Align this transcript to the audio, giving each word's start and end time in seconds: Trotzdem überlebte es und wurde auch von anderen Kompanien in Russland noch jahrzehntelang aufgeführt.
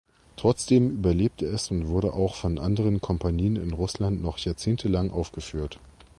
Trotzdem 0.35 0.89
überlebte 0.89 1.45
es 1.45 1.69
und 1.69 1.87
wurde 1.87 2.13
auch 2.13 2.33
von 2.33 2.57
anderen 2.57 3.01
Kompanien 3.01 3.55
in 3.55 3.71
Russland 3.71 4.19
noch 4.19 4.39
jahrzehntelang 4.39 5.11
aufgeführt. 5.11 5.79